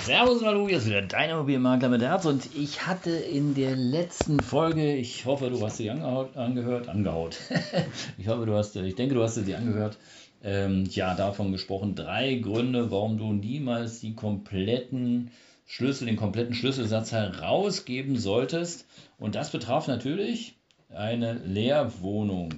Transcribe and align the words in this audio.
Servus 0.00 0.40
und 0.40 0.46
Hallo, 0.46 0.68
hier 0.68 0.78
ist 0.78 0.86
wieder 0.86 1.02
dein 1.02 1.30
Immobilienmakler 1.30 1.88
mit 1.88 2.02
Herz 2.02 2.24
und 2.24 2.54
ich 2.54 2.86
hatte 2.86 3.10
in 3.10 3.54
der 3.54 3.74
letzten 3.74 4.40
Folge, 4.40 4.94
ich 4.94 5.26
hoffe, 5.26 5.50
du 5.50 5.60
hast 5.60 5.78
sie 5.78 5.90
angehört, 5.90 6.88
angehaut. 6.88 7.36
ich 8.18 8.28
hoffe, 8.28 8.46
du 8.46 8.54
hast, 8.54 8.76
ich 8.76 8.94
denke, 8.94 9.14
du 9.14 9.22
hast 9.22 9.34
sie 9.34 9.54
angehört. 9.54 9.98
Ähm, 10.42 10.84
ja, 10.90 11.14
davon 11.14 11.52
gesprochen, 11.52 11.94
drei 11.94 12.34
Gründe, 12.36 12.90
warum 12.90 13.18
du 13.18 13.32
niemals 13.32 14.00
die 14.00 14.14
kompletten 14.14 15.30
Schlüssel, 15.66 16.06
den 16.06 16.16
kompletten 16.16 16.54
Schlüsselsatz 16.54 17.12
herausgeben 17.12 18.16
solltest. 18.16 18.86
Und 19.18 19.34
das 19.34 19.50
betraf 19.50 19.88
natürlich 19.88 20.56
eine 20.90 21.32
Leerwohnung. 21.32 22.54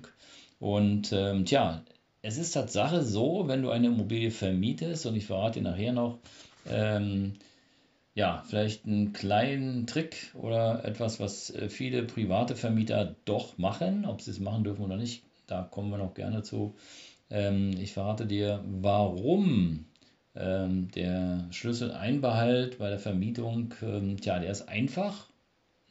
Und 0.59 1.13
ähm, 1.13 1.47
tja, 1.47 1.83
es 2.23 2.37
ist 2.37 2.53
Tatsache 2.53 3.03
so, 3.03 3.49
wenn 3.49 3.63
du 3.63 3.71
eine 3.71 3.87
Immobilie 3.87 4.31
vermietest, 4.31 5.07
und 5.07 5.17
ich 5.17 5.25
verrate 5.25 5.61
dir 5.61 5.71
nachher 5.71 5.93
noch, 5.93 6.19
ähm, 6.69 7.35
ja, 8.15 8.43
vielleicht 8.47 8.87
einen 8.87 9.13
kleinen 9.13 9.87
Trick 9.87 10.33
oder 10.35 10.85
etwas, 10.85 11.21
was 11.21 11.51
äh, 11.51 11.69
viele 11.69 12.03
private 12.03 12.57
Vermieter 12.57 13.15
doch 13.25 13.57
machen. 13.59 14.05
Ob 14.05 14.21
sie 14.21 14.33
es 14.33 14.41
machen 14.41 14.65
dürfen 14.65 14.85
oder 14.85 14.97
nicht, 14.97 15.23
da 15.47 15.63
kommen 15.63 15.91
wir 15.91 15.99
noch 15.99 16.15
gerne 16.15 16.43
zu. 16.43 16.75
Ähm, 17.31 17.71
ich 17.81 17.93
verrate 17.93 18.27
dir, 18.27 18.65
warum 18.65 19.87
ähm, 20.35 20.91
der 20.91 21.47
Schlüsseleinbehalt 21.51 22.79
bei 22.79 22.91
der 22.91 22.99
Vermietung, 22.99 23.75
ähm, 23.83 24.21
tja, 24.21 24.39
der 24.39 24.51
ist 24.51 24.69
einfach 24.69 25.29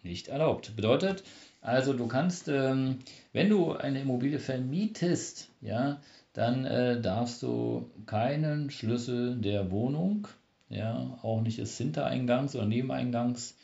nicht 0.03 0.27
erlaubt. 0.27 0.75
Bedeutet 0.75 1.23
also, 1.61 1.93
du 1.93 2.08
kannst, 2.08 2.47
ähm, 2.47 2.99
wenn 3.33 3.49
du 3.49 3.73
eine 3.73 4.02
Immobilie 4.02 4.39
vermietest, 4.39 5.49
ja, 5.61 5.99
dann 6.33 6.65
äh, 6.65 7.02
darfst 7.02 7.43
du 7.43 7.89
keinen 8.05 8.71
Schlüssel 8.71 9.36
der 9.36 9.71
Wohnung 9.71 10.27
ja, 10.69 11.17
auch 11.21 11.41
nicht 11.41 11.57
des 11.57 11.77
Hintereingangs 11.77 12.55
oder 12.55 12.65
Nebeneingangs 12.65 13.57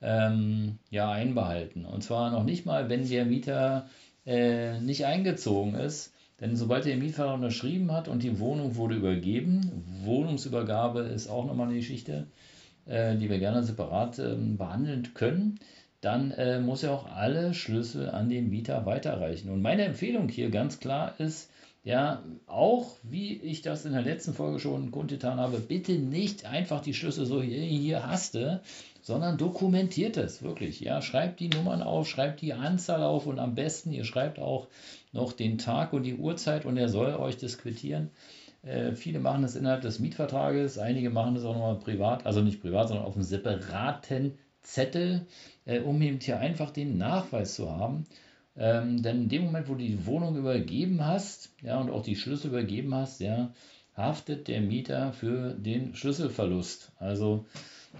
ähm, 0.00 0.78
ja, 0.90 1.10
einbehalten. 1.10 1.84
Und 1.84 2.02
zwar 2.02 2.30
noch 2.30 2.44
nicht 2.44 2.66
mal, 2.66 2.88
wenn 2.88 3.08
der 3.08 3.24
Mieter 3.24 3.88
äh, 4.26 4.80
nicht 4.80 5.06
eingezogen 5.06 5.74
ist. 5.74 6.12
Denn 6.40 6.56
sobald 6.56 6.84
der 6.86 6.96
Mietvertrag 6.96 7.36
unterschrieben 7.36 7.92
hat 7.92 8.08
und 8.08 8.22
die 8.24 8.40
Wohnung 8.40 8.74
wurde 8.74 8.96
übergeben, 8.96 9.84
Wohnungsübergabe 10.02 11.02
ist 11.02 11.28
auch 11.28 11.46
nochmal 11.46 11.68
eine 11.68 11.76
Geschichte, 11.76 12.26
äh, 12.86 13.16
die 13.16 13.30
wir 13.30 13.38
gerne 13.38 13.62
separat 13.62 14.18
äh, 14.18 14.34
behandeln 14.34 15.14
können, 15.14 15.60
dann 16.00 16.32
äh, 16.32 16.58
muss 16.58 16.82
er 16.82 16.92
auch 16.92 17.06
alle 17.06 17.54
Schlüssel 17.54 18.10
an 18.10 18.28
den 18.28 18.50
Mieter 18.50 18.86
weiterreichen. 18.86 19.50
Und 19.50 19.62
meine 19.62 19.84
Empfehlung 19.84 20.28
hier 20.28 20.50
ganz 20.50 20.80
klar 20.80 21.14
ist, 21.18 21.48
ja, 21.84 22.22
auch 22.46 22.96
wie 23.02 23.40
ich 23.42 23.62
das 23.62 23.84
in 23.84 23.92
der 23.92 24.02
letzten 24.02 24.34
Folge 24.34 24.60
schon 24.60 24.92
kundgetan 24.92 25.40
habe, 25.40 25.58
bitte 25.58 25.92
nicht 25.92 26.46
einfach 26.46 26.80
die 26.80 26.94
Schlüssel 26.94 27.26
so 27.26 27.42
hier, 27.42 27.60
hier 27.60 28.06
haste, 28.06 28.60
sondern 29.00 29.36
dokumentiert 29.36 30.16
es 30.16 30.42
wirklich. 30.42 30.80
Ja, 30.80 31.02
schreibt 31.02 31.40
die 31.40 31.48
Nummern 31.48 31.82
auf, 31.82 32.08
schreibt 32.08 32.40
die 32.40 32.52
Anzahl 32.52 33.02
auf 33.02 33.26
und 33.26 33.40
am 33.40 33.56
besten, 33.56 33.92
ihr 33.92 34.04
schreibt 34.04 34.38
auch 34.38 34.68
noch 35.12 35.32
den 35.32 35.58
Tag 35.58 35.92
und 35.92 36.04
die 36.04 36.14
Uhrzeit 36.14 36.64
und 36.64 36.76
er 36.76 36.88
soll 36.88 37.14
euch 37.16 37.36
das 37.36 37.58
quittieren. 37.58 38.10
Äh, 38.62 38.92
viele 38.92 39.18
machen 39.18 39.42
das 39.42 39.56
innerhalb 39.56 39.82
des 39.82 39.98
Mietvertrages, 39.98 40.78
einige 40.78 41.10
machen 41.10 41.34
das 41.34 41.44
auch 41.44 41.54
nochmal 41.54 41.80
privat, 41.80 42.26
also 42.26 42.42
nicht 42.42 42.60
privat, 42.60 42.88
sondern 42.88 43.06
auf 43.06 43.16
einem 43.16 43.24
separaten 43.24 44.38
Zettel, 44.62 45.26
äh, 45.64 45.80
um 45.80 46.00
eben 46.00 46.20
hier 46.20 46.38
einfach 46.38 46.70
den 46.70 46.96
Nachweis 46.96 47.56
zu 47.56 47.72
haben. 47.72 48.06
Ähm, 48.56 49.02
denn 49.02 49.22
in 49.22 49.28
dem 49.28 49.44
Moment, 49.44 49.68
wo 49.68 49.74
du 49.74 49.84
die 49.84 50.06
Wohnung 50.06 50.36
übergeben 50.36 51.04
hast, 51.04 51.50
ja, 51.62 51.80
und 51.80 51.90
auch 51.90 52.02
die 52.02 52.16
Schlüssel 52.16 52.48
übergeben 52.48 52.94
hast, 52.94 53.20
ja, 53.20 53.52
haftet 53.96 54.48
der 54.48 54.60
Mieter 54.60 55.12
für 55.12 55.54
den 55.54 55.94
Schlüsselverlust. 55.94 56.92
Also 56.98 57.46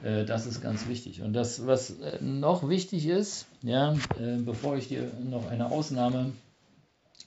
äh, 0.03 0.25
das 0.25 0.47
ist 0.47 0.61
ganz 0.61 0.89
wichtig. 0.89 1.23
Und 1.23 1.33
das, 1.33 1.67
was 1.67 1.99
äh, 2.01 2.23
noch 2.23 2.69
wichtig 2.69 3.07
ist, 3.07 3.47
ja, 3.63 3.93
äh, 4.19 4.37
bevor 4.39 4.77
ich 4.77 4.89
dir 4.89 5.11
noch 5.31 5.51
eine 5.51 5.71
Ausnahme 5.71 6.33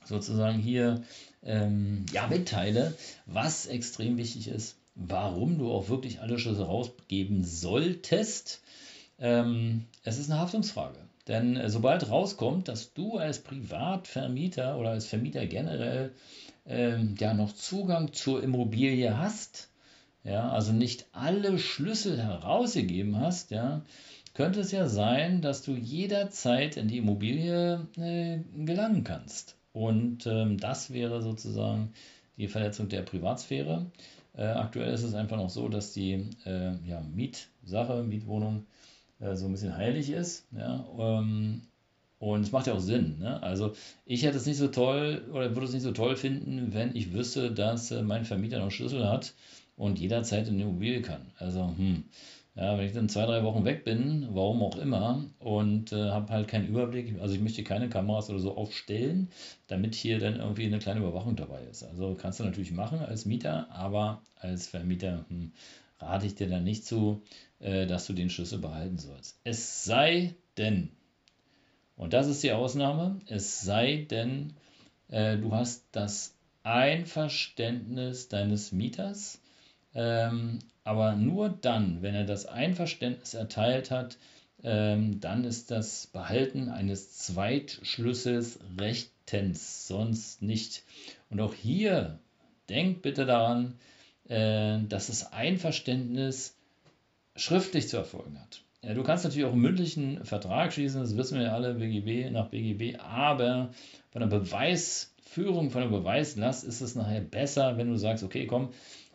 sozusagen 0.06 0.60
hier 0.60 1.04
ähm, 1.44 2.06
ja, 2.12 2.28
mitteile, 2.28 2.94
was 3.26 3.66
extrem 3.66 4.18
wichtig 4.18 4.48
ist, 4.48 4.78
warum 4.96 5.58
du 5.58 5.72
auch 5.72 5.90
wirklich 5.90 6.22
alle 6.22 6.40
Schlüssel 6.40 6.64
rausgeben 6.64 7.44
solltest. 7.44 8.62
Ähm, 9.20 9.86
es 10.04 10.20
ist 10.20 10.30
eine 10.30 10.40
Haftungsfrage. 10.40 11.00
Denn 11.28 11.58
äh, 11.58 11.70
sobald 11.70 12.10
rauskommt, 12.10 12.68
dass 12.68 12.94
du 12.94 13.18
als 13.18 13.40
Privatvermieter 13.40 14.78
oder 14.78 14.92
als 14.92 15.08
Vermieter 15.08 15.46
generell 15.48 16.14
ähm, 16.68 17.16
ja 17.20 17.34
noch 17.34 17.54
Zugang 17.54 18.14
zur 18.14 18.44
Immobilie 18.44 19.18
hast, 19.18 19.70
ja, 20.24 20.50
also 20.50 20.74
nicht 20.74 21.06
alle 21.12 21.60
Schlüssel 21.60 22.22
herausgegeben 22.22 23.20
hast, 23.20 23.52
ja, 23.52 23.82
könnte 24.34 24.60
es 24.60 24.72
ja 24.72 24.88
sein, 24.88 25.42
dass 25.42 25.62
du 25.62 25.72
jederzeit 25.74 26.78
in 26.78 26.88
die 26.88 26.98
Immobilie 26.98 27.88
äh, 27.98 28.40
gelangen 28.66 29.04
kannst. 29.04 29.56
Und 29.72 30.26
ähm, 30.26 30.58
das 30.58 30.92
wäre 30.92 31.22
sozusagen 31.22 31.94
die 32.38 32.48
Verletzung 32.48 32.90
der 32.90 33.02
Privatsphäre. 33.02 33.86
Äh, 34.36 34.46
aktuell 34.46 34.94
ist 34.94 35.04
es 35.04 35.14
einfach 35.14 35.38
noch 35.38 35.50
so, 35.50 35.70
dass 35.70 35.94
die 35.94 36.30
äh, 36.46 36.76
ja, 36.86 37.02
Mietsache, 37.02 38.04
Mietwohnung 38.04 38.66
äh, 39.20 39.36
so 39.36 39.46
ein 39.46 39.52
bisschen 39.52 39.76
heilig 39.76 40.10
ist. 40.10 40.48
Ja, 40.52 40.86
ähm, 40.98 41.62
und 42.20 42.42
es 42.42 42.52
macht 42.52 42.68
ja 42.68 42.74
auch 42.74 42.80
Sinn. 42.80 43.20
Ne? 43.20 43.42
Also 43.44 43.74
ich 44.06 44.24
hätte 44.24 44.38
es 44.38 44.46
nicht 44.46 44.58
so 44.58 44.68
toll 44.68 45.24
oder 45.32 45.54
würde 45.56 45.68
es 45.68 45.74
nicht 45.74 45.84
so 45.84 45.92
toll 45.92 46.16
finden, 46.16 46.74
wenn 46.74 46.96
ich 46.96 47.14
wüsste, 47.14 47.52
dass 47.52 47.92
äh, 47.92 48.02
mein 48.02 48.26
Vermieter 48.26 48.60
noch 48.60 48.72
Schlüssel 48.72 49.08
hat 49.08 49.34
und 49.76 50.00
jederzeit 50.00 50.48
in 50.48 50.58
die 50.58 50.64
Immobilie 50.64 51.02
kann. 51.02 51.32
Also, 51.38 51.74
hm, 51.76 52.06
ja, 52.56 52.78
wenn 52.78 52.86
ich 52.86 52.94
dann 52.94 53.10
zwei, 53.10 53.26
drei 53.26 53.44
Wochen 53.44 53.66
weg 53.66 53.84
bin, 53.84 54.30
warum 54.32 54.64
auch 54.64 54.78
immer, 54.78 55.26
und 55.40 55.92
äh, 55.92 56.10
habe 56.10 56.32
halt 56.32 56.48
keinen 56.48 56.68
Überblick, 56.68 57.20
also 57.20 57.36
ich 57.36 57.42
möchte 57.42 57.64
keine 57.64 57.90
Kameras 57.90 58.30
oder 58.30 58.40
so 58.40 58.56
aufstellen, 58.56 59.28
damit 59.68 59.94
hier 59.94 60.20
dann 60.20 60.38
irgendwie 60.38 60.66
eine 60.66 60.80
kleine 60.80 61.02
Überwachung 61.02 61.36
dabei 61.36 61.64
ist. 61.70 61.84
Also 61.84 62.16
kannst 62.16 62.40
du 62.40 62.46
natürlich 62.46 62.72
machen 62.72 63.00
als 63.00 63.26
Mieter, 63.26 63.70
aber 63.72 64.22
als 64.36 64.68
Vermieter 64.68 65.26
hm, 65.28 65.52
rate 66.00 66.26
ich 66.28 66.36
dir 66.36 66.48
dann 66.48 66.64
nicht 66.64 66.86
zu, 66.86 67.22
äh, 67.66 67.88
dass 67.88 68.06
du 68.06 68.14
den 68.14 68.30
Schlüssel 68.30 68.60
behalten 68.60 69.00
sollst. 69.00 69.40
Es 69.44 69.84
sei 69.84 70.36
denn, 70.56 70.92
und 71.98 72.14
das 72.14 72.28
ist 72.28 72.44
die 72.44 72.52
Ausnahme, 72.52 73.20
es 73.28 73.62
sei 73.62 74.06
denn, 74.10 74.54
äh, 75.10 75.38
du 75.38 75.52
hast 75.52 75.84
das 75.92 76.36
Einverständnis 76.62 78.28
deines 78.30 78.72
Mieters, 78.72 79.42
ähm, 79.96 80.60
aber 80.84 81.16
nur 81.16 81.50
dann, 81.50 82.04
wenn 82.04 82.14
er 82.14 82.26
das 82.26 82.46
Einverständnis 82.46 83.34
erteilt 83.34 83.90
hat, 83.90 84.18
ähm, 84.64 85.20
dann 85.20 85.44
ist 85.44 85.72
das 85.72 86.06
Behalten 86.06 86.70
eines 86.70 87.18
Zweitschlüssels 87.18 88.60
rechtens, 88.80 89.88
sonst 89.88 90.44
nicht. 90.44 90.84
Und 91.32 91.42
auch 91.42 91.56
hier 91.56 92.20
denkt 92.70 93.02
bitte 93.02 93.26
daran, 93.26 93.80
äh, 94.28 94.80
dass 94.88 95.08
das 95.08 95.34
Einverständnis 95.34 96.55
schriftlich 97.36 97.90
zu 97.90 97.98
erfolgen 97.98 98.40
hat. 98.40 98.62
Ja, 98.82 98.94
du 98.94 99.04
kannst 99.04 99.24
natürlich 99.24 99.46
auch 99.46 99.54
einen 99.54 99.62
mündlichen 99.62 100.24
Vertrag 100.26 100.72
schließen, 100.72 101.02
das 101.02 101.18
wissen 101.18 101.40
wir 101.40 101.48
ja 101.48 101.54
alle, 101.54 101.74
BGB 101.74 102.32
nach 102.32 102.50
BGB, 102.50 103.00
aber 103.00 103.72
von 104.12 104.22
der 104.22 104.28
Beweisführung, 104.28 105.72
von 105.72 105.82
der 105.82 105.90
Beweislast 105.90 106.64
ist 106.64 106.82
es 106.82 106.94
nachher 106.96 107.22
besser, 107.22 107.78
wenn 107.78 107.90
du 107.90 107.98
sagst, 107.98 108.24
okay, 108.24 108.46
komm, 108.46 108.70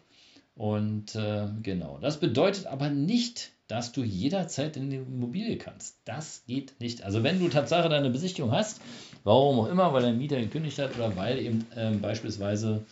Und 0.55 1.15
äh, 1.15 1.47
genau, 1.61 1.97
das 1.99 2.19
bedeutet 2.19 2.67
aber 2.67 2.89
nicht, 2.89 3.51
dass 3.73 3.91
du 3.91 4.03
jederzeit 4.03 4.77
in 4.77 4.91
die 4.91 4.97
Immobilie 4.97 5.57
kannst. 5.57 5.97
Das 6.05 6.43
geht 6.45 6.79
nicht. 6.79 7.03
Also 7.03 7.23
wenn 7.23 7.39
du 7.39 7.49
Tatsache 7.49 7.89
deine 7.89 8.11
Besichtigung 8.11 8.51
hast, 8.51 8.79
warum 9.23 9.61
auch 9.61 9.67
immer, 9.67 9.91
weil 9.93 10.03
der 10.03 10.13
Mieter 10.13 10.39
gekündigt 10.39 10.77
hat 10.77 10.95
oder 10.95 11.15
weil 11.15 11.39
eben 11.39 11.65
ähm, 11.75 11.99
beispielsweise 11.99 12.85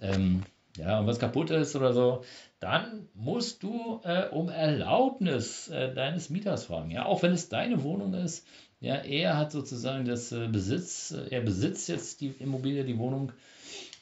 ähm, 0.00 0.44
ja, 0.76 1.04
was 1.04 1.18
kaputt 1.18 1.50
ist 1.50 1.74
oder 1.74 1.92
so, 1.92 2.22
dann 2.60 3.08
musst 3.14 3.64
du 3.64 4.00
äh, 4.04 4.28
um 4.28 4.48
Erlaubnis 4.48 5.66
äh, 5.70 5.92
deines 5.92 6.30
Mieters 6.30 6.66
fragen. 6.66 6.92
Ja, 6.92 7.06
auch 7.06 7.24
wenn 7.24 7.32
es 7.32 7.48
deine 7.48 7.82
Wohnung 7.82 8.14
ist. 8.14 8.46
Ja, 8.78 8.94
er 8.94 9.36
hat 9.36 9.50
sozusagen 9.50 10.04
das 10.04 10.30
äh, 10.30 10.46
Besitz, 10.46 11.10
äh, 11.10 11.34
er 11.34 11.40
besitzt 11.40 11.88
jetzt 11.88 12.20
die 12.20 12.28
Immobilie, 12.38 12.84
die 12.84 12.98
Wohnung 12.98 13.32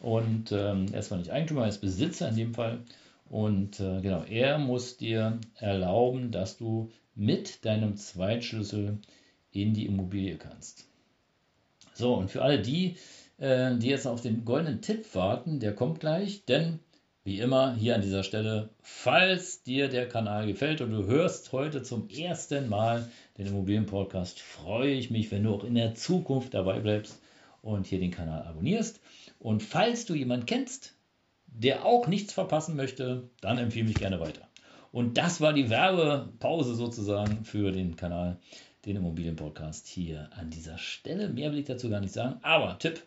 und 0.01 0.53
ähm, 0.53 0.85
er 0.93 0.99
ist 0.99 1.07
zwar 1.07 1.17
nicht 1.17 1.31
Eigentümer, 1.31 1.63
er 1.63 1.69
ist 1.69 1.81
Besitzer 1.81 2.29
in 2.29 2.37
dem 2.37 2.53
Fall. 2.53 2.81
Und 3.29 3.81
äh, 3.81 4.01
genau, 4.01 4.23
er 4.23 4.59
muss 4.59 4.97
dir 4.97 5.41
erlauben, 5.57 6.31
dass 6.31 6.57
du 6.57 6.91
mit 7.15 7.65
deinem 7.65 7.97
Zweitschlüssel 7.97 8.99
in 9.51 9.75
die 9.75 9.87
Immobilie 9.87 10.37
kannst. 10.37 10.87
So, 11.95 12.15
und 12.15 12.31
für 12.31 12.43
alle 12.43 12.61
die, 12.61 12.97
äh, 13.39 13.75
die 13.77 13.89
jetzt 13.89 14.07
auf 14.07 14.21
den 14.21 14.45
goldenen 14.45 14.83
Tipp 14.83 15.15
warten, 15.15 15.61
der 15.61 15.75
kommt 15.75 16.01
gleich, 16.01 16.45
denn 16.45 16.79
wie 17.25 17.41
immer 17.41 17.75
hier 17.75 17.97
an 17.97 18.03
dieser 18.03 18.23
Stelle, 18.23 18.71
falls 18.83 19.65
dir 19.65 19.89
der 19.89 20.09
Kanal 20.09 20.47
gefällt 20.47 20.81
und 20.81 20.93
du 20.93 21.07
hörst 21.07 21.51
heute 21.51 21.83
zum 21.83 22.09
ersten 22.09 22.69
Mal 22.69 23.11
den 23.37 23.47
Immobilienpodcast, 23.47 24.39
freue 24.39 24.93
ich 24.93 25.11
mich, 25.11 25.33
wenn 25.33 25.43
du 25.43 25.55
auch 25.55 25.65
in 25.65 25.75
der 25.75 25.97
Zukunft 25.97 26.55
dabei 26.55 26.79
bleibst 26.79 27.19
und 27.63 27.87
hier 27.87 27.99
den 27.99 28.13
Kanal 28.13 28.43
abonnierst. 28.43 29.01
Und 29.41 29.65
falls 29.65 30.07
du 30.07 30.15
jemanden 30.15 30.47
kennst, 30.47 30.96
der 31.59 31.85
auch 31.85 32.07
nichts 32.07 32.33
verpassen 32.33 32.77
möchte, 32.77 33.29
dann 33.41 33.59
empfehle 33.59 33.87
mich 33.87 33.97
gerne 33.97 34.21
weiter. 34.21 34.43
Und 34.93 35.19
das 35.19 35.41
war 35.41 35.53
die 35.53 35.71
Werbepause 35.71 36.75
sozusagen 36.75 37.45
für 37.45 37.73
den 37.73 37.97
Kanal, 37.97 38.39
den 38.85 38.97
Immobilienpodcast 38.97 39.87
hier 39.87 40.31
an 40.37 40.51
dieser 40.51 40.79
Stelle. 40.79 41.29
Mehr 41.29 41.53
will 41.53 41.59
ich 41.59 41.67
dazu 41.67 41.91
gar 41.91 42.01
nicht 42.01 42.13
sagen, 42.13 42.39
aber 42.43 42.79
Tipp, 42.79 43.03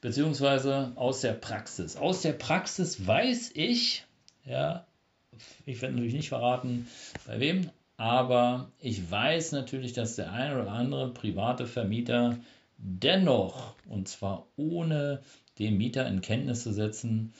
beziehungsweise 0.00 0.92
aus 0.96 1.20
der 1.20 1.32
Praxis. 1.34 1.96
Aus 1.96 2.22
der 2.22 2.32
Praxis 2.32 3.06
weiß 3.06 3.52
ich, 3.54 4.04
ja, 4.44 4.86
ich 5.64 5.80
werde 5.80 5.94
natürlich 5.94 6.14
nicht 6.14 6.28
verraten, 6.28 6.88
bei 7.26 7.40
wem, 7.40 7.70
aber 7.96 8.70
ich 8.80 9.10
weiß 9.10 9.52
natürlich, 9.52 9.92
dass 9.92 10.16
der 10.16 10.32
eine 10.32 10.60
oder 10.60 10.72
andere 10.72 11.12
private 11.12 11.66
Vermieter 11.66 12.36
dennoch, 12.78 13.74
und 13.88 14.08
zwar 14.08 14.46
ohne 14.56 15.22
den 15.58 15.76
Mieter 15.76 16.06
in 16.08 16.20
Kenntnis 16.20 16.62
zu 16.62 16.72
setzen, 16.72 17.32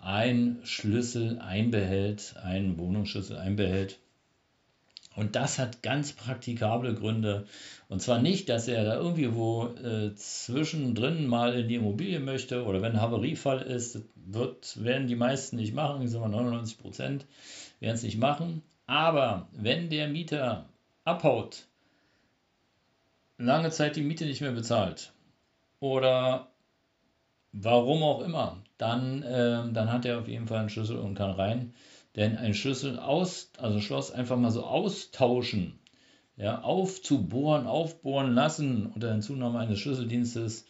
ein 0.00 0.60
Schlüssel 0.64 1.38
einbehält, 1.40 2.34
einen 2.42 2.78
Wohnungsschlüssel 2.78 3.36
einbehält. 3.36 3.98
Und 5.16 5.36
das 5.36 5.58
hat 5.58 5.82
ganz 5.82 6.12
praktikable 6.12 6.94
Gründe. 6.94 7.46
Und 7.88 8.00
zwar 8.00 8.20
nicht, 8.22 8.48
dass 8.48 8.68
er 8.68 8.84
da 8.84 8.94
irgendwie 8.94 9.34
wo 9.34 9.66
äh, 9.66 10.14
zwischendrin 10.14 11.26
mal 11.26 11.58
in 11.58 11.68
die 11.68 11.74
Immobilie 11.74 12.20
möchte 12.20 12.64
oder 12.64 12.80
wenn 12.80 12.92
ein 12.92 13.00
Haveriefall 13.00 13.60
ist, 13.60 14.00
wird, 14.14 14.82
werden 14.82 15.08
die 15.08 15.16
meisten 15.16 15.56
nicht 15.56 15.74
machen, 15.74 16.06
sage 16.08 16.28
mal 16.28 16.30
99 16.30 16.78
Prozent 16.78 17.26
werden 17.80 17.96
es 17.96 18.02
nicht 18.02 18.18
machen. 18.18 18.62
Aber 18.86 19.48
wenn 19.52 19.90
der 19.90 20.08
Mieter 20.08 20.68
abhaut, 21.04 21.66
lange 23.36 23.70
Zeit 23.70 23.96
die 23.96 24.02
Miete 24.02 24.26
nicht 24.26 24.40
mehr 24.40 24.52
bezahlt 24.52 25.12
oder 25.80 26.48
warum 27.52 28.02
auch 28.02 28.20
immer, 28.22 28.62
dann, 28.78 29.22
äh, 29.22 29.72
dann 29.72 29.92
hat 29.92 30.04
er 30.04 30.20
auf 30.20 30.28
jeden 30.28 30.46
Fall 30.46 30.58
einen 30.58 30.70
Schlüssel 30.70 30.98
und 30.98 31.14
kann 31.14 31.30
rein. 31.30 31.74
Denn 32.16 32.36
ein 32.36 32.54
Schlüssel 32.54 32.98
aus, 32.98 33.50
also 33.58 33.80
Schloss 33.80 34.10
einfach 34.10 34.36
mal 34.36 34.50
so 34.50 34.64
austauschen, 34.64 35.78
ja, 36.36 36.62
aufzubohren, 36.62 37.66
aufbohren 37.66 38.34
lassen 38.34 38.86
unter 38.86 39.12
Hinzunahme 39.12 39.58
eines 39.58 39.78
Schlüsseldienstes 39.78 40.64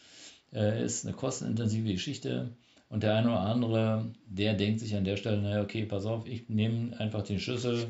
äh, 0.53 0.83
ist 0.83 1.05
eine 1.05 1.15
kostenintensive 1.15 1.93
Geschichte. 1.93 2.49
Und 2.89 3.03
der 3.03 3.15
eine 3.15 3.29
oder 3.29 3.39
andere, 3.39 4.11
der 4.25 4.53
denkt 4.53 4.81
sich 4.81 4.95
an 4.95 5.05
der 5.05 5.15
Stelle, 5.15 5.41
naja, 5.41 5.61
okay, 5.61 5.85
pass 5.85 6.05
auf, 6.05 6.27
ich 6.27 6.49
nehme 6.49 6.99
einfach 6.99 7.23
den 7.23 7.39
Schlüssel, 7.39 7.87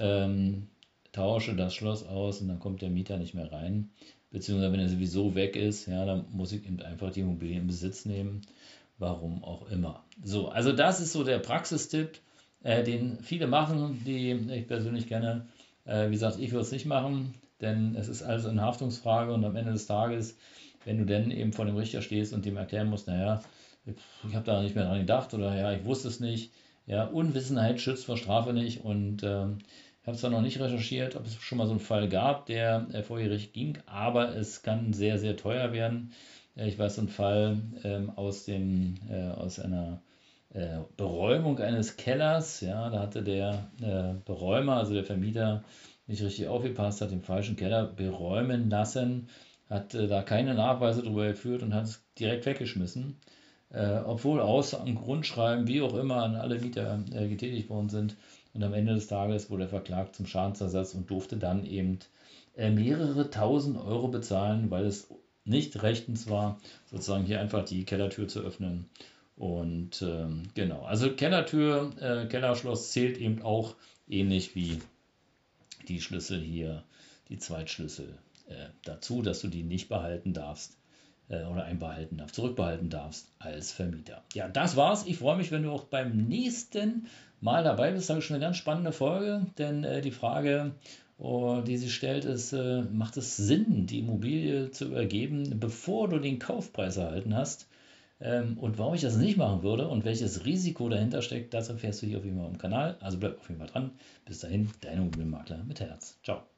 ähm, 0.00 0.66
tausche 1.12 1.54
das 1.54 1.74
Schloss 1.74 2.04
aus 2.04 2.40
und 2.40 2.48
dann 2.48 2.58
kommt 2.58 2.82
der 2.82 2.90
Mieter 2.90 3.18
nicht 3.18 3.34
mehr 3.34 3.52
rein. 3.52 3.90
Beziehungsweise 4.32 4.72
wenn 4.72 4.80
er 4.80 4.88
sowieso 4.88 5.34
weg 5.34 5.56
ist, 5.56 5.86
ja, 5.86 6.04
dann 6.04 6.24
muss 6.32 6.52
ich 6.52 6.64
eben 6.66 6.80
einfach 6.82 7.10
die 7.10 7.20
Immobilie 7.20 7.58
in 7.58 7.66
Besitz 7.66 8.06
nehmen 8.06 8.42
warum 9.02 9.44
auch 9.44 9.68
immer. 9.70 10.02
So, 10.24 10.48
also 10.48 10.72
das 10.72 11.00
ist 11.00 11.12
so 11.12 11.24
der 11.24 11.38
Praxistipp, 11.38 12.18
äh, 12.62 12.82
den 12.82 13.18
viele 13.20 13.46
machen, 13.46 14.02
die 14.06 14.30
ich 14.30 14.66
persönlich 14.66 15.08
kenne. 15.08 15.46
Äh, 15.84 16.08
wie 16.08 16.12
gesagt, 16.12 16.38
ich 16.38 16.52
würde 16.52 16.62
es 16.62 16.72
nicht 16.72 16.86
machen, 16.86 17.34
denn 17.60 17.96
es 17.96 18.08
ist 18.08 18.22
alles 18.22 18.46
eine 18.46 18.62
Haftungsfrage 18.62 19.34
und 19.34 19.44
am 19.44 19.56
Ende 19.56 19.72
des 19.72 19.86
Tages, 19.86 20.38
wenn 20.84 20.98
du 20.98 21.04
dann 21.04 21.30
eben 21.30 21.52
vor 21.52 21.66
dem 21.66 21.76
Richter 21.76 22.00
stehst 22.00 22.32
und 22.32 22.44
dem 22.44 22.56
erklären 22.56 22.88
musst, 22.88 23.08
naja, 23.08 23.42
ich 23.84 24.34
habe 24.34 24.46
da 24.46 24.62
nicht 24.62 24.76
mehr 24.76 24.84
dran 24.84 25.00
gedacht 25.00 25.34
oder 25.34 25.54
ja, 25.56 25.72
ich 25.72 25.84
wusste 25.84 26.08
es 26.08 26.20
nicht. 26.20 26.52
Ja, 26.86 27.04
Unwissenheit 27.04 27.80
schützt 27.80 28.06
vor 28.06 28.16
Strafe 28.16 28.52
nicht 28.52 28.84
und 28.84 29.22
äh, 29.22 29.46
ich 30.02 30.08
habe 30.08 30.16
zwar 30.18 30.30
noch 30.30 30.42
nicht 30.42 30.58
recherchiert, 30.58 31.14
ob 31.14 31.26
es 31.26 31.36
schon 31.36 31.58
mal 31.58 31.66
so 31.66 31.70
einen 31.70 31.80
Fall 31.80 32.08
gab, 32.08 32.46
der 32.46 32.88
äh, 32.92 33.04
vor 33.04 33.18
Gericht 33.20 33.52
ging, 33.52 33.78
aber 33.86 34.34
es 34.34 34.62
kann 34.62 34.92
sehr, 34.92 35.16
sehr 35.18 35.36
teuer 35.36 35.72
werden. 35.72 36.12
Ich 36.56 36.76
weiß 36.76 36.98
einen 36.98 37.08
Fall 37.08 37.62
ähm, 37.84 38.10
aus, 38.10 38.44
dem, 38.44 38.96
äh, 39.08 39.28
aus 39.30 39.60
einer 39.60 40.02
äh, 40.54 40.80
Beräumung 40.96 41.60
eines 41.60 41.96
Kellers. 41.96 42.60
Ja, 42.62 42.90
da 42.90 42.98
hatte 42.98 43.22
der 43.22 43.70
äh, 43.80 44.14
Beräumer, 44.24 44.78
also 44.78 44.92
der 44.92 45.04
Vermieter, 45.04 45.62
nicht 46.08 46.22
richtig 46.22 46.48
aufgepasst, 46.48 47.00
hat 47.00 47.12
den 47.12 47.22
falschen 47.22 47.54
Keller 47.54 47.86
beräumen 47.86 48.70
lassen, 48.70 49.28
hat 49.70 49.94
äh, 49.94 50.08
da 50.08 50.22
keine 50.22 50.54
Nachweise 50.54 51.02
darüber 51.02 51.28
geführt 51.28 51.62
und 51.62 51.74
hat 51.74 51.84
es 51.84 52.04
direkt 52.18 52.44
weggeschmissen. 52.44 53.18
Äh, 53.72 54.00
obwohl 54.04 54.40
aus 54.40 54.74
am 54.74 54.94
Grundschreiben, 54.94 55.66
wie 55.66 55.80
auch 55.80 55.94
immer, 55.94 56.22
an 56.22 56.36
alle 56.36 56.60
Mieter 56.60 57.02
äh, 57.12 57.28
getätigt 57.28 57.70
worden 57.70 57.88
sind. 57.88 58.16
Und 58.54 58.62
am 58.62 58.74
Ende 58.74 58.94
des 58.94 59.06
Tages 59.06 59.50
wurde 59.50 59.64
er 59.64 59.68
verklagt 59.70 60.16
zum 60.16 60.26
Schadensersatz 60.26 60.94
und 60.94 61.10
durfte 61.10 61.36
dann 61.38 61.64
eben 61.64 61.98
mehrere 62.54 63.30
tausend 63.30 63.78
Euro 63.78 64.08
bezahlen, 64.08 64.70
weil 64.70 64.84
es 64.84 65.08
nicht 65.44 65.82
rechtens 65.82 66.28
war, 66.28 66.60
sozusagen 66.90 67.24
hier 67.24 67.40
einfach 67.40 67.64
die 67.64 67.84
Kellertür 67.84 68.28
zu 68.28 68.40
öffnen. 68.40 68.90
Und 69.36 70.02
ähm, 70.02 70.42
genau, 70.54 70.82
also 70.82 71.12
Kellertür, 71.14 71.92
äh, 71.98 72.26
Kellerschloss 72.26 72.92
zählt 72.92 73.18
eben 73.18 73.42
auch 73.42 73.74
ähnlich 74.08 74.54
wie 74.54 74.80
die 75.88 76.00
Schlüssel 76.00 76.40
hier, 76.40 76.84
die 77.28 77.38
Zweitschlüssel 77.38 78.18
äh, 78.48 78.68
dazu, 78.84 79.22
dass 79.22 79.40
du 79.40 79.48
die 79.48 79.62
nicht 79.62 79.88
behalten 79.88 80.32
darfst 80.32 80.76
äh, 80.76 80.81
oder 81.28 81.64
einbehalten 81.64 82.18
darfst, 82.18 82.34
zurückbehalten 82.34 82.90
darfst 82.90 83.28
als 83.38 83.72
Vermieter. 83.72 84.22
Ja, 84.34 84.48
das 84.48 84.76
war's. 84.76 85.06
Ich 85.06 85.18
freue 85.18 85.36
mich, 85.36 85.50
wenn 85.50 85.62
du 85.62 85.70
auch 85.70 85.84
beim 85.84 86.16
nächsten 86.16 87.06
Mal 87.40 87.64
dabei 87.64 87.92
bist. 87.92 88.10
Das 88.10 88.18
ist 88.18 88.24
schon 88.24 88.36
eine 88.36 88.44
ganz 88.44 88.56
spannende 88.56 88.92
Folge, 88.92 89.46
denn 89.58 89.82
äh, 89.84 90.00
die 90.00 90.10
Frage, 90.10 90.72
die 91.18 91.76
sich 91.76 91.94
stellt, 91.94 92.24
ist, 92.24 92.52
äh, 92.52 92.82
macht 92.82 93.16
es 93.16 93.36
Sinn, 93.36 93.86
die 93.86 94.00
Immobilie 94.00 94.70
zu 94.72 94.86
übergeben, 94.86 95.58
bevor 95.60 96.08
du 96.08 96.18
den 96.18 96.38
Kaufpreis 96.38 96.96
erhalten 96.96 97.36
hast? 97.36 97.68
Ähm, 98.20 98.58
und 98.58 98.78
warum 98.78 98.94
ich 98.94 99.02
das 99.02 99.16
nicht 99.16 99.36
machen 99.36 99.62
würde 99.62 99.88
und 99.88 100.04
welches 100.04 100.44
Risiko 100.44 100.88
dahinter 100.88 101.22
steckt, 101.22 101.54
das 101.54 101.68
erfährst 101.68 102.02
du 102.02 102.06
hier 102.06 102.18
auf 102.18 102.24
jeden 102.24 102.38
Fall 102.38 102.48
im 102.48 102.58
Kanal. 102.58 102.96
Also 103.00 103.18
bleib 103.18 103.38
auf 103.38 103.48
jeden 103.48 103.60
Fall 103.60 103.68
dran. 103.68 103.90
Bis 104.24 104.40
dahin, 104.40 104.70
dein 104.80 104.98
Immobilienmakler 104.98 105.62
mit 105.64 105.80
Herz. 105.80 106.18
Ciao. 106.22 106.51